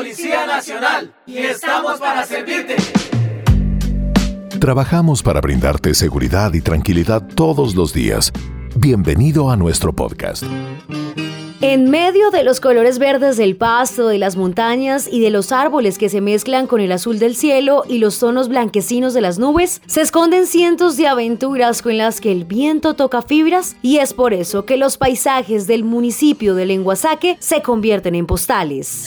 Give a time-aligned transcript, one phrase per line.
[0.00, 2.74] Policía Nacional y estamos para servirte.
[4.58, 8.32] Trabajamos para brindarte seguridad y tranquilidad todos los días.
[8.74, 10.44] Bienvenido a nuestro podcast.
[11.60, 15.98] En medio de los colores verdes del pasto, de las montañas y de los árboles
[15.98, 19.82] que se mezclan con el azul del cielo y los tonos blanquecinos de las nubes,
[19.84, 24.32] se esconden cientos de aventuras con las que el viento toca fibras y es por
[24.32, 29.04] eso que los paisajes del municipio de Lenguasaque se convierten en postales.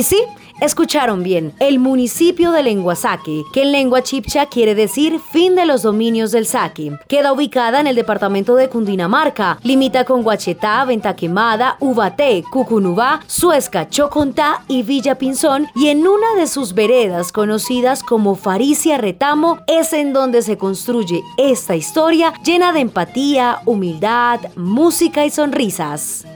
[0.00, 0.16] Y sí,
[0.62, 5.82] Escucharon bien, el municipio de Lenguasaque, que en lengua chipcha quiere decir fin de los
[5.82, 6.98] dominios del saque.
[7.08, 14.62] Queda ubicada en el departamento de Cundinamarca, limita con Guachetá, Ventaquemada, Ubaté, Cucunubá, Suesca, Chocontá
[14.68, 20.12] y Villa Pinzón y en una de sus veredas conocidas como Faricia Retamo es en
[20.12, 26.26] donde se construye esta historia llena de empatía, humildad, música y sonrisas.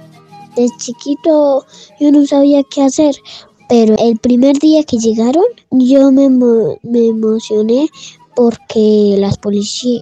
[0.56, 1.66] De chiquito
[1.98, 3.17] yo no sabía qué hacer
[3.69, 7.89] pero el primer día que llegaron yo me, me emocioné
[8.34, 9.39] porque las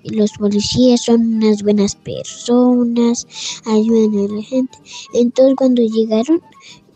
[0.04, 3.26] los policías son unas buenas personas,
[3.66, 4.78] ayudan a la gente.
[5.14, 6.40] Entonces cuando llegaron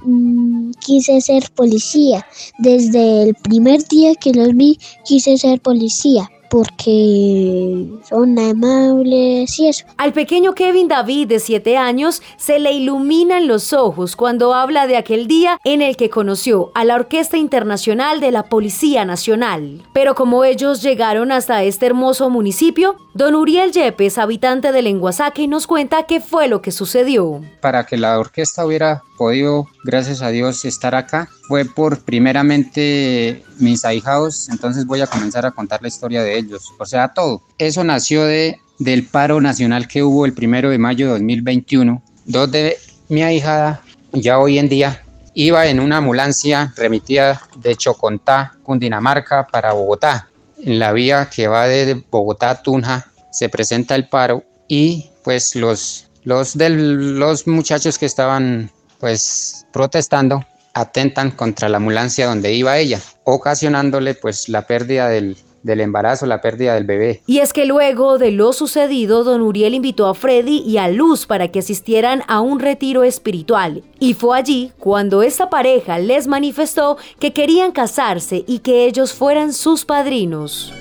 [0.02, 2.26] mm, quise ser policía.
[2.58, 9.86] Desde el primer día que los vi quise ser policía porque son amables y eso.
[9.96, 14.96] Al pequeño Kevin David de 7 años se le iluminan los ojos cuando habla de
[14.96, 19.82] aquel día en el que conoció a la Orquesta Internacional de la Policía Nacional.
[19.92, 25.66] Pero como ellos llegaron hasta este hermoso municipio, don Uriel Yepes, habitante de Lenguasaque, nos
[25.66, 27.40] cuenta qué fue lo que sucedió.
[27.60, 33.84] Para que la orquesta hubiera podido, gracias a Dios, estar acá fue por primeramente mis
[33.84, 37.42] ahijados, entonces voy a comenzar a contar la historia de ellos, o sea, todo.
[37.56, 42.76] Eso nació de, del paro nacional que hubo el primero de mayo de 2021, donde
[43.08, 43.80] mi ahijada
[44.12, 45.02] ya hoy en día
[45.34, 50.28] iba en una ambulancia remitida de Chocontá, Cundinamarca, para Bogotá.
[50.58, 55.54] En la vía que va de Bogotá a Tunja se presenta el paro y pues
[55.54, 62.78] los, los, de los muchachos que estaban pues protestando atentan contra la ambulancia donde iba
[62.78, 67.22] ella, ocasionándole pues la pérdida del, del embarazo, la pérdida del bebé.
[67.26, 71.26] Y es que luego de lo sucedido, don Uriel invitó a Freddy y a Luz
[71.26, 73.84] para que asistieran a un retiro espiritual.
[73.98, 79.54] Y fue allí cuando esta pareja les manifestó que querían casarse y que ellos fueran
[79.54, 80.72] sus padrinos.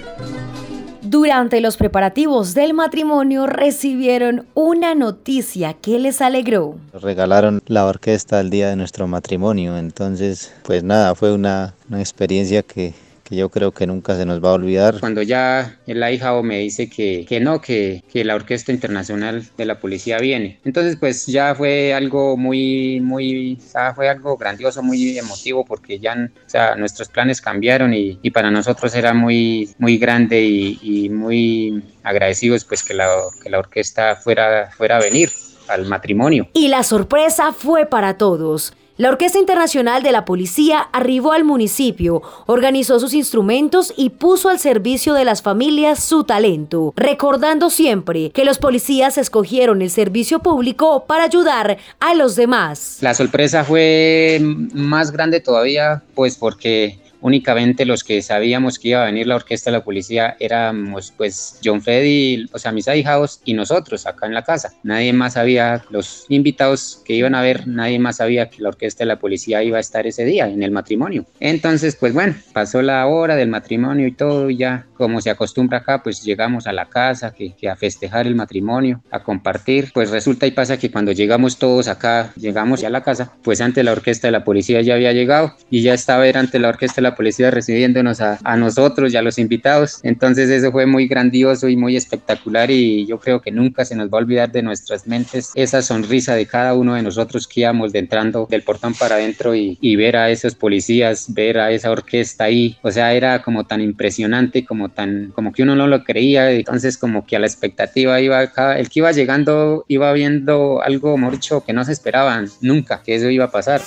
[1.08, 6.76] Durante los preparativos del matrimonio recibieron una noticia que les alegró.
[6.94, 12.64] regalaron la orquesta el día de nuestro matrimonio, entonces pues nada, fue una, una experiencia
[12.64, 12.96] que,
[13.26, 15.00] que yo creo que nunca se nos va a olvidar.
[15.00, 19.66] Cuando ya el ahijado me dice que, que no, que, que, la Orquesta Internacional de
[19.66, 20.60] la Policía viene.
[20.64, 23.60] Entonces pues ya fue algo muy, muy,
[23.96, 28.52] fue algo grandioso, muy emotivo porque ya, o sea, nuestros planes cambiaron y, y para
[28.52, 33.10] nosotros era muy, muy grande y, y muy agradecidos pues que la,
[33.42, 35.32] que la orquesta fuera, fuera a venir
[35.68, 36.48] al matrimonio.
[36.54, 38.74] Y la sorpresa fue para todos.
[38.98, 44.58] La Orquesta Internacional de la Policía arribó al municipio, organizó sus instrumentos y puso al
[44.58, 51.04] servicio de las familias su talento, recordando siempre que los policías escogieron el servicio público
[51.08, 53.00] para ayudar a los demás.
[53.02, 59.06] La sorpresa fue más grande todavía, pues porque únicamente los que sabíamos que iba a
[59.06, 63.56] venir la orquesta de la policía éramos pues John Freddy, o sea, mis ahijados y
[63.56, 64.74] nosotros acá en la casa.
[64.84, 69.04] Nadie más sabía, los invitados que iban a ver, nadie más sabía que la orquesta
[69.04, 71.26] de la policía iba a estar ese día en el matrimonio.
[71.40, 75.80] Entonces, pues bueno, pasó la hora del matrimonio y todo, y ya como se acostumbra
[75.80, 79.90] acá, pues llegamos a la casa que, que a festejar el matrimonio, a compartir.
[79.96, 83.62] Pues resulta y pasa que cuando llegamos todos acá, llegamos ya a la casa, pues
[83.62, 86.70] antes la orquesta de la policía ya había llegado y ya estaba era ante la
[86.70, 90.00] orquesta de la policía recibiéndonos a, a, nosotros y a los invitados.
[90.04, 94.10] Entonces eso fue muy grandioso y muy espectacular y yo creo que nunca se nos
[94.10, 97.92] va a olvidar de nuestras mentes esa sonrisa de cada uno de nosotros que íbamos
[97.92, 101.92] de entrando del portón para adentro y, y ver a esos policías, ver a esa
[101.92, 102.78] orquesta ahí.
[102.82, 106.52] O sea, era como tan impresionante, como tan, como que uno no lo creía.
[106.52, 111.18] Entonces como que a la expectativa iba acá, el que iba llegando iba viendo algo
[111.18, 113.82] mucho que no se esperaban nunca que eso iba a pasar.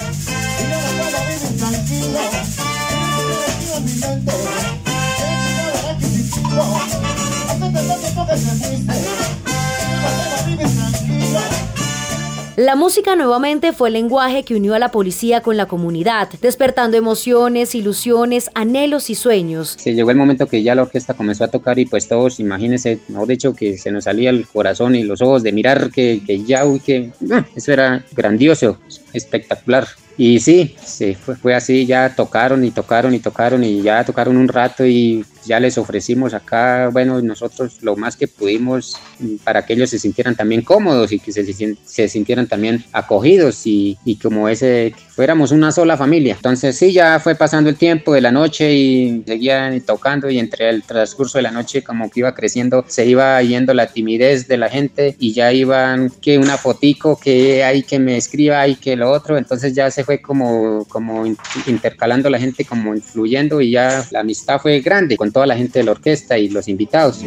[12.58, 16.96] La música nuevamente fue el lenguaje que unió a la policía con la comunidad, despertando
[16.96, 19.76] emociones, ilusiones, anhelos y sueños.
[19.78, 22.98] Se llegó el momento que ya la orquesta comenzó a tocar y pues todos, imagínense,
[23.06, 26.42] mejor dicho, que se nos salía el corazón y los ojos de mirar que, que
[26.42, 28.76] ya, uy, que ah, eso era grandioso,
[29.12, 29.86] espectacular.
[30.16, 34.36] Y sí, sí fue, fue así, ya tocaron y tocaron y tocaron y ya tocaron
[34.36, 38.96] un rato y ya les ofrecimos acá, bueno, nosotros lo más que pudimos
[39.42, 41.44] para que ellos se sintieran también cómodos y que se,
[41.84, 46.34] se sintieran también acogidos y, y como ese, fuéramos una sola familia.
[46.34, 50.68] Entonces sí, ya fue pasando el tiempo de la noche y seguían tocando y entre
[50.68, 54.58] el transcurso de la noche como que iba creciendo, se iba yendo la timidez de
[54.58, 58.96] la gente y ya iban que una fotico, que hay que me escriba y que
[58.98, 61.24] lo otro, entonces ya se fue como, como
[61.66, 65.78] intercalando la gente, como influyendo y ya la amistad fue grande con toda la gente
[65.78, 67.24] de la orquesta y los invitados.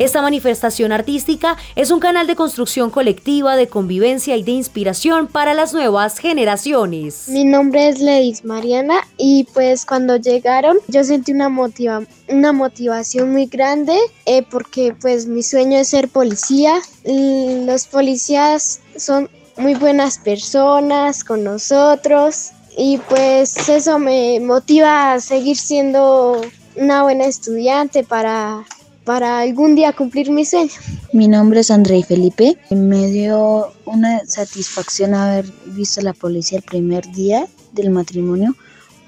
[0.00, 5.52] Esta manifestación artística es un canal de construcción colectiva, de convivencia y de inspiración para
[5.52, 7.28] las nuevas generaciones.
[7.28, 13.30] Mi nombre es Ledis Mariana y pues cuando llegaron yo sentí una, motiva una motivación
[13.30, 13.94] muy grande
[14.24, 16.80] eh, porque pues mi sueño es ser policía.
[17.04, 25.58] Los policías son muy buenas personas con nosotros y pues eso me motiva a seguir
[25.58, 26.40] siendo
[26.74, 28.64] una buena estudiante para
[29.10, 30.70] para algún día cumplir mi sueño.
[31.12, 32.56] Mi nombre es André Felipe.
[32.70, 38.54] Me dio una satisfacción haber visto a la policía el primer día del matrimonio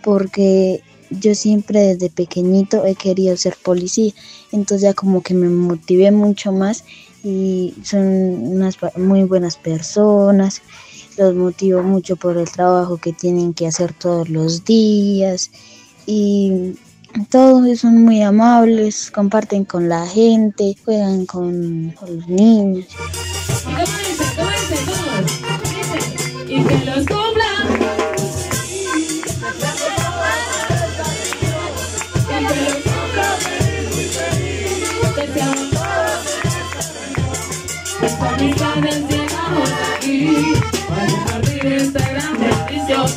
[0.03, 4.13] porque yo siempre desde pequeñito he querido ser policía.
[4.51, 6.83] Entonces ya como que me motivé mucho más
[7.23, 10.63] y son unas muy buenas personas.
[11.17, 15.53] Los motivo mucho por el trabajo que tienen que hacer todos los días
[16.07, 16.75] y
[17.33, 22.87] todos son muy amables, comparten con la gente, juegan con, los niños.
[26.47, 27.07] Y que los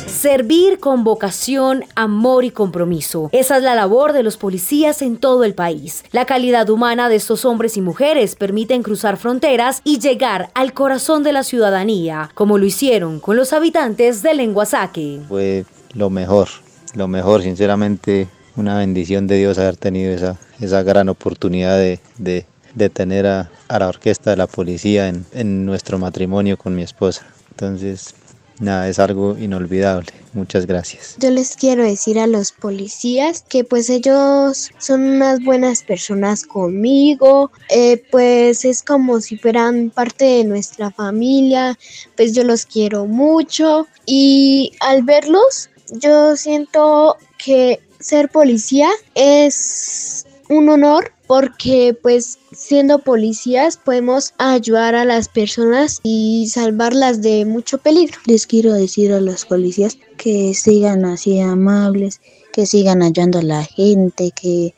[0.06, 3.28] Servir con vocación, amor y compromiso.
[3.32, 6.04] Esa es la labor de los policías en todo el país.
[6.10, 11.22] La calidad humana de estos hombres y mujeres permiten cruzar fronteras y llegar al corazón
[11.22, 15.20] de la ciudadanía, como lo hicieron con los habitantes de Lenguasaque.
[15.28, 16.48] Fue lo mejor,
[16.94, 22.90] lo mejor, sinceramente, una bendición de Dios haber tenido esa, esa gran oportunidad de, de,
[22.90, 27.26] tener a, la orquesta de la policía en, en nuestro matrimonio con mi esposa.
[27.50, 28.14] Entonces,
[28.60, 30.12] nada, es algo inolvidable.
[30.32, 31.16] Muchas gracias.
[31.18, 37.50] Yo les quiero decir a los policías que pues ellos son unas buenas personas conmigo,
[37.70, 41.78] eh, pues es como si fueran parte de nuestra familia,
[42.16, 50.68] pues yo los quiero mucho y al verlos yo siento que ser policía es un
[50.68, 58.18] honor porque pues siendo policías podemos ayudar a las personas y salvarlas de mucho peligro.
[58.26, 62.20] Les quiero decir a los policías que sigan así amables,
[62.52, 64.74] que sigan ayudando a la gente, que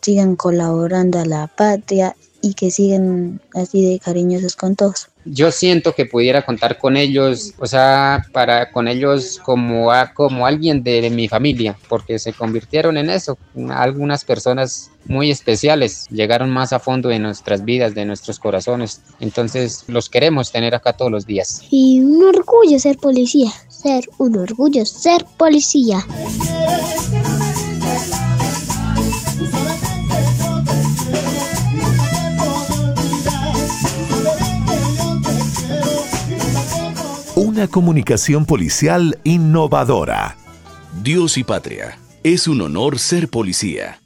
[0.00, 5.94] sigan colaborando a la patria y que sigan así de cariñosos con todos yo siento
[5.94, 11.10] que pudiera contar con ellos, o sea, para con ellos como, a, como alguien de,
[11.10, 13.38] mi familia, porque se convirtieron en eso,
[13.70, 19.84] algunas personas muy especiales, llegaron más a fondo en nuestras vidas, de nuestros corazones, entonces
[19.88, 21.62] los queremos tener acá todos los días.
[21.70, 26.04] Y un orgullo ser policía, ser un orgullo ser policía.
[37.68, 40.36] Comunicación policial innovadora.
[41.02, 41.98] Dios y patria.
[42.22, 44.00] Es un honor ser policía.